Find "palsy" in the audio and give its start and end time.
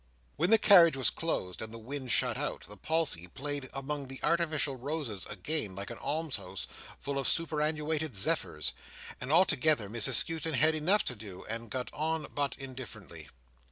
2.75-3.27